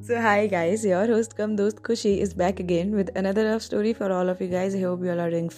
[0.00, 3.92] So hi guys, your host come dost Khushi is back again with another love story
[3.92, 4.72] for all of you guys.
[4.72, 5.48] I hope you all are doing.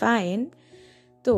[1.24, 1.34] तो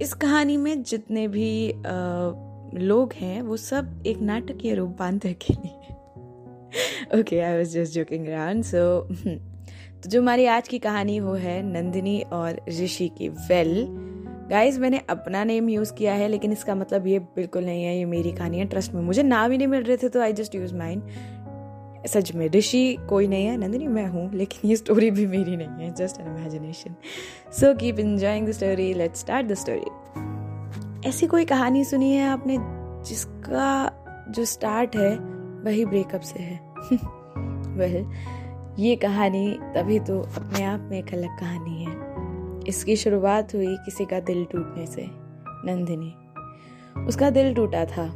[0.00, 5.54] इस कहानी में जितने भी आ, लोग हैं वो सब एक नाटकीय रूप बांधते के
[5.54, 8.84] लिए okay I was just joking around so
[10.02, 13.74] तो जो हमारी आज की कहानी वो है नंदिनी और ऋषि की वेल
[14.50, 18.04] गाइज़ मैंने अपना नेम यूज़ किया है लेकिन इसका मतलब ये बिल्कुल नहीं है ये
[18.04, 20.54] मेरी कहानी है ट्रस्ट में मुझे नाम ही नहीं मिल रहे थे तो आई जस्ट
[20.54, 21.02] यूज़ माइंड
[22.06, 25.68] सच में, ऋषि कोई नहीं है, नंदिनी मैं हूँ, लेकिन ये स्टोरी भी मेरी नहीं
[25.68, 26.94] है just an imagination
[27.52, 32.58] so keep enjoying the story let start the story ऐसी कोई कहानी सुनी है आपने
[33.04, 35.16] जिसका जो स्टार्ट है,
[35.64, 36.60] वही ब्रेकअप से है?
[37.76, 38.12] वह
[38.78, 41.96] ये कहानी तभी तो अपने आप में एक अलग कहानी है।
[42.68, 45.06] इसकी शुरुआत हुई किसी का दिल टूटने से,
[45.64, 46.14] नंदिनी।
[47.04, 48.14] उसका दिल टूटा था।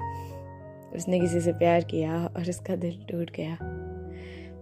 [0.97, 3.57] उसने किसी से प्यार किया और उसका दिल टूट गया।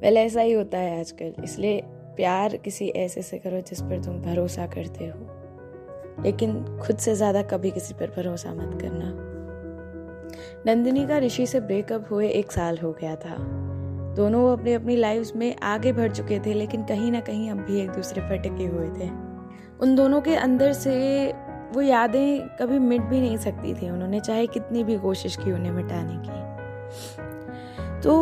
[0.03, 1.83] पहले ऐसा ही होता है आजकल, इसलिए
[2.17, 7.43] प्यार किसी ऐसे से करो जिस पर तुम भरोसा करते हो। लेकिन खुद से ज़्यादा
[7.43, 9.13] कभी किसी पर भरोसा मत करना।
[10.67, 13.37] नंदिनी का ऋषि से ब्रेकअप हुए एक साल हो गया था।
[14.17, 17.81] दोनों अपनी अपनी लाइफ में आगे बढ़ चुके थे, लेकिन कहीं ना कहीं अब भी
[17.81, 19.11] एक दूसरे पर टिके हुए थे।
[19.81, 21.33] उन दोनों के अंदर से
[21.73, 25.73] वो यादें कभी मिट भी नहीं सकती थी। उन्होंने चाहे कितनी भी कोशिश की उन्हें
[25.73, 28.15] मिटाने की। तो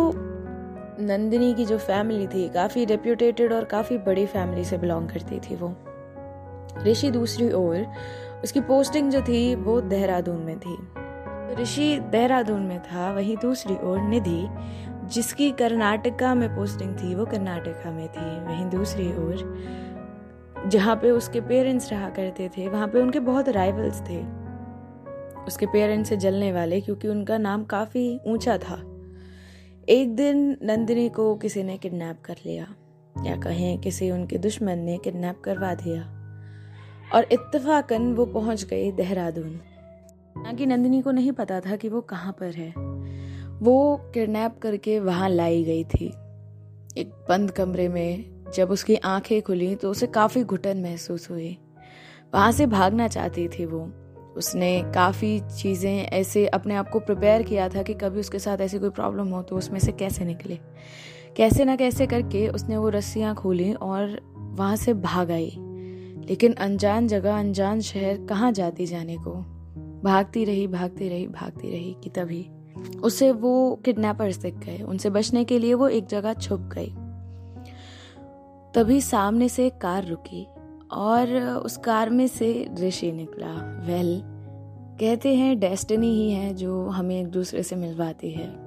[1.01, 5.57] नंदिनी की जो फैमिली थी, काफ़ी रेप्यूटेटेड और काफ़ी बड़ी फैमिली से बिलोंग करती थी
[5.57, 5.77] वो।
[6.87, 7.87] ऋषि दूसरी ओर,
[8.45, 10.79] उसकी पोस्टिंग जो थी, वो देहरादून में थी।
[11.63, 14.49] ऋषि देहरादून में था, वहीं दूसरी ओर निधि,
[15.05, 19.63] जिसकी कर्नाटका में पोस्टिंग थी, वो कर्नाटका में थी। वहीं दूसरी ओर,
[20.67, 24.23] जहाँ पे उसके पेरेंट्स रहा करते थे, वहाँ पे उनके बहुत राइवल्स थे।
[25.47, 28.94] उसके पेरेंट्स से जलने वाले, क्योंकि उनका नाम काफ़ी ऊँचा था।
[29.89, 32.75] एक दिन नंदिनी को किसी ने किडनैप कर लिया,
[33.25, 36.03] या कहें किसी उनके दुश्मन ने किडनैप करवा दिया।
[37.15, 39.61] और इत्तेफाकन वो पहुँच गई देहरादून।
[40.39, 42.75] कि नंदिनी को नहीं पता था कि वो कहाँ पर है।
[43.59, 46.07] वो किडनैप करके वहाँ लाई गई थी।
[46.99, 51.59] एक बंद कमरे में जब उसकी आँखें खुली तो उसे काफ़ी घुटन महसूस हुई।
[52.35, 53.93] वहाँ से भागना चाहती थी वो।
[54.37, 58.79] उसने काफ़ी चीज़ें ऐसे अपने आप को प्रिपेयर किया था कि कभी उसके साथ ऐसी
[58.79, 60.59] कोई प्रॉब्लम हो तो उसमें से कैसे निकले।
[61.37, 65.53] कैसे ना कैसे करके उसने वो रस्सियाँ खोली और वहाँ से भाग आई।
[66.29, 69.33] लेकिन अनजान जगह, अनजान शहर कहाँ जाती जाने को?
[70.05, 72.51] भागती रही भागती रही भागती रही कि तभी
[73.03, 76.95] उसे वो किडनैपर्स दिख गए। उनसे बचने के लिए वो एक जगह छुप गई।
[78.75, 80.47] तभी सामने से एक कार रुकी।
[80.93, 84.35] और उस कार में से ऋषि निकला। वेल well,
[85.01, 88.65] कहते हैं डेस्टिनी ही है जो हमें एक दूसरे से मिलवाती है।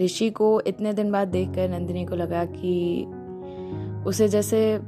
[0.00, 3.04] ऋषि को इतने दिन बाद देखकर नंदिनी को लगा कि
[4.06, 4.78] उसे जैसे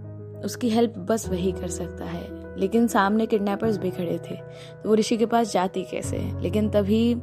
[0.44, 4.34] उसकी हेल्प बस वही कर सकता है। लेकिन सामने किडनैपर्स भी खड़े थे
[4.82, 6.40] तो वो ऋषि के पास जाती कैसे?
[6.40, 7.16] लेकिन तभी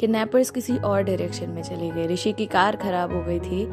[0.00, 3.66] किडनैपर्स किसी और डायरेक्शन में चले गए। ऋषि की कार खराब हो गई थी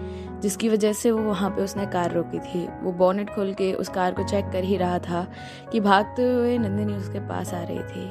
[0.46, 3.90] जिसकी वजह से वो वहाँ पे उसने कार रोकी थी। वो बॉनेट खोल के उस
[3.92, 5.26] कार को चेक कर ही रहा था
[5.72, 8.06] कि भागते हुए नंदिनी उसके पास आ रही थी,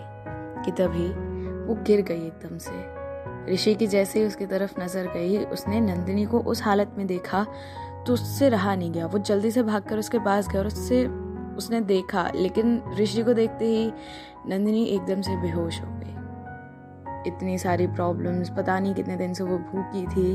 [0.64, 1.08] कि तभी
[1.66, 6.24] वो गिर गई एकदम से। ऋषि की जैसे ही उसकी तरफ़ नज़र गई, उसने नंदिनी
[6.26, 7.46] को उस हालत में देखा
[8.06, 11.06] तो उससे रहा नहीं गया। वो जल्दी से भागकर उसके पास गया और उससे
[11.56, 13.86] उसने देखा, लेकिन ऋषि को देखते ही
[14.48, 16.02] नंदिनी एकदम से बेहोश हो गई।
[17.26, 20.32] इतनी सारी प्रॉब्लम्स पता नहीं कितने दिन से वो भूखी थी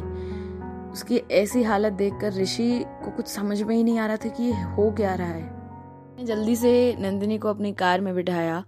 [0.92, 4.44] उसकी ऐसी हालत देखकर ऋषि को कुछ समझ में ही नहीं आ रहा था कि
[4.44, 8.64] ये हो क्या रहा है। जल्दी से नंदिनी को अपनी कार में बिठाया,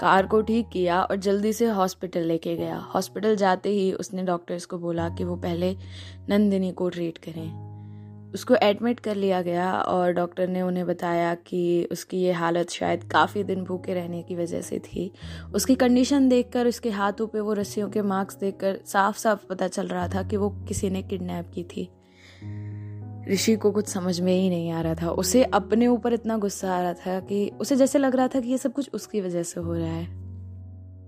[0.00, 4.64] कार को ठीक किया और जल्दी से हॉस्पिटल लेके गया। हॉस्पिटल जाते ही उसने डॉक्टर्स
[4.66, 5.76] को बोला कि वो पहले
[6.28, 7.65] नंदिनी को ट्रीट करें।
[8.36, 13.04] उसको एडमिट कर लिया गया और डॉक्टर ने उन्हें बताया कि उसकी ये हालत शायद
[13.04, 15.12] काफ़ी दिन भूखे रहने की वजह से थी।
[15.54, 19.88] उसकी कंडीशन देखकर, उसके हाथों पे वो रस्सियों के मार्क्स देखकर साफ़ साफ़ पता चल
[19.88, 21.88] रहा था कि वो किसी ने किडनैप की थी।
[23.32, 26.76] ऋषि को कुछ समझ में ही नहीं आ रहा था। उसे अपने ऊपर इतना गुस्सा
[26.76, 29.42] आ रहा था कि उसे जैसे लग रहा था कि ये सब कुछ उसकी वजह
[29.42, 30.06] से हो रहा है।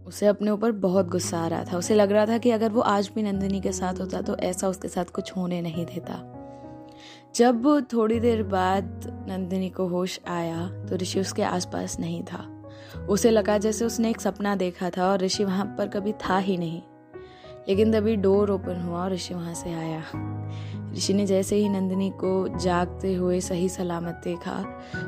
[0.06, 2.80] उसे अपने ऊपर बहुत गुस्सा आ रहा था। उसे लग रहा था कि अगर वो
[2.80, 6.37] आज भी नंदिनी के साथ होता तो ऐसा उसके साथ कुछ होने नहीं देता।
[7.34, 12.64] जब थोड़ी देर बाद नंदिनी को होश आया तो ऋषि उसके आसपास नहीं था।
[13.08, 16.56] उसे लगा जैसे उसने एक सपना देखा था और ऋषि वहाँ पर कभी था ही
[16.56, 16.82] नहीं।
[17.68, 20.02] लेकिन तभी डोर ओपन हुआ और ऋषि वहाँ से आया।
[20.92, 24.62] ऋषि ने जैसे ही नंदिनी को जागते हुए सही सलामत देखा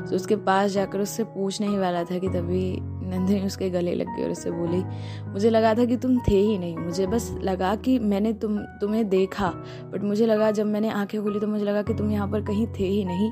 [0.09, 2.77] तो उसके पास जाकर उससे पूछने ही वाला था कि तभी
[3.11, 4.83] नंदिनी उसके गले लग गई और उससे बोली,
[5.31, 9.07] मुझे लगा था कि तुम थे ही नहीं। मुझे बस लगा कि मैंने तुम, तुम्हें
[9.09, 9.49] देखा
[9.91, 12.67] बट मुझे लगा जब मैंने आँखें खोली तो मुझे लगा कि तुम यहाँ पर कहीं
[12.79, 13.31] थे ही नहीं।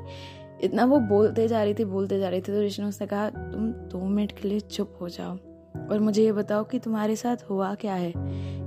[0.64, 3.70] इतना वो बोलते जा रही थी, बोलते जा रही थी तो ऋषि ने कहा, तुम
[3.70, 5.38] दो मिनट के लिए चुप हो जाओ
[5.92, 8.14] और मुझे ये बताओ कि तुम्हारे साथ हुआ क्या है?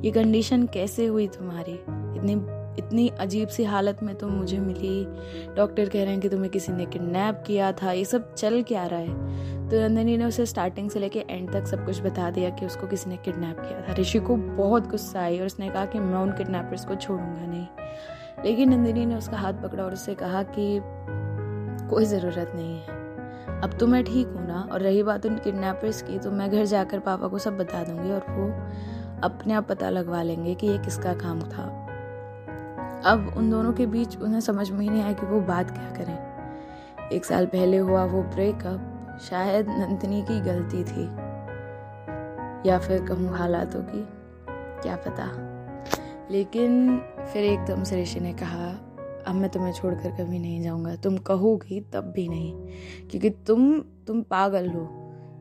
[0.04, 1.74] ये कंडीशन कैसे हुई तुम्हारी?
[2.18, 2.32] इतनी
[2.78, 5.04] इतनी अजीब सी हालत में तुम मुझे मिली।
[5.54, 8.86] डॉक्टर कह रहे हैं कि तुम्हें किसी ने किडनैप किया था। ये सब चल क्या
[8.86, 9.61] रहा है?
[9.62, 12.86] तो नंदिनी ने उसे स्टार्टिंग से लेके एंड तक सब कुछ बता दिया कि उसको
[12.86, 16.18] किसी ने किडनैप किया था। ऋषि को बहुत गुस्सा आई और उसने कहा कि मैं
[16.18, 17.66] उन किडनैपर्स को छोड़ूँगा नहीं।
[18.44, 20.80] लेकिन नंदिनी ने उसका हाथ पकड़ा और उससे कहा कि
[21.90, 23.00] कोई ज़रूरत नहीं है।
[23.60, 24.68] अब तो मैं ठीक हूँ ना?
[24.72, 28.10] और रही बात उन किडनैपर्स की तो मैं घर जाकर पापा को सब बता दूँगी
[28.10, 28.48] और वो
[29.22, 31.64] अपने आप पता लगवा लेंगे कि ये किसका काम था।
[33.04, 35.90] अब उन दोनों के बीच उन्हें समझ में ही नहीं आया कि वो बात क्या
[35.90, 38.88] करें। एक साल पहले हुआ वो ब्रेकअप
[39.30, 41.04] शायद नंदिनी की गलती थी।
[42.68, 44.08] या फिर कहूँ हालातों की,
[44.82, 45.48] क्या पता।
[46.30, 46.98] लेकिन
[47.32, 48.68] फिर एकदम से ऋषि ने कहा,
[49.26, 52.52] अब मैं तुम्हें छोड़कर कभी नहीं जाऊँगा। तुम कहोगी तब भी नहीं,
[53.10, 54.84] क्योंकि तुम तुम पागल हो।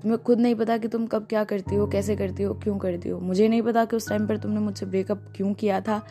[0.02, 3.10] तुम्हें खुद नहीं पता कि तुम कब क्या करती हो, कैसे करती हो, क्यों करती
[3.10, 6.02] हो। मुझे नहीं पता कि उस टाइम पर तुमने मुझसे ब्रेकअप क्यों किया था,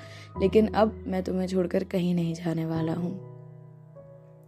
[0.40, 3.29] लेकिन अब मैं तुम्हें छोड़कर कहीं नहीं जाने वाला हूँ।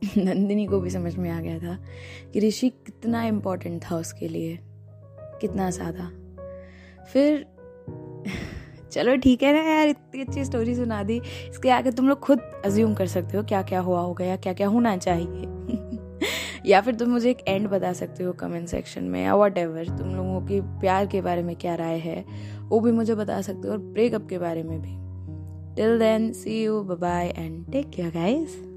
[0.18, 1.78] नंदिनी को भी समझ में आ गया था
[2.32, 4.58] कि ऋषि कितना इम्पोर्टेंट था उसके लिए
[5.40, 6.10] कितना ज़्यादा
[7.12, 7.46] फिर
[8.92, 12.38] चलो ठीक है ना यार इतनी अच्छी स्टोरी सुना दी। इसके आगे तुम लोग खुद
[12.64, 15.46] अज्यूम कर सकते हो क्या क्या हुआ होगा या क्या क्या होना चाहिए।
[16.66, 20.14] या फिर तुम मुझे एक एंड बता सकते हो कमेंट सेक्शन में या वट तुम
[20.14, 22.24] लोगों की प्यार के बारे में क्या राय है
[22.62, 24.96] वो भी मुझे बता सकते हो और ब्रेकअप के बारे में भी।
[25.76, 28.71] Till then see you bye and take care guys